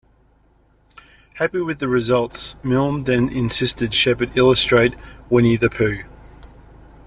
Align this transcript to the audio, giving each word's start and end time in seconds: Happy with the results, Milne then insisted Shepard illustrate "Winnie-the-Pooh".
Happy 1.35 1.61
with 1.61 1.77
the 1.77 1.87
results, 1.87 2.55
Milne 2.63 3.03
then 3.03 3.29
insisted 3.29 3.93
Shepard 3.93 4.31
illustrate 4.35 4.95
"Winnie-the-Pooh". 5.29 6.05